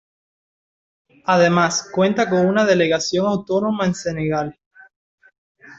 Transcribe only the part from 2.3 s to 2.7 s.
una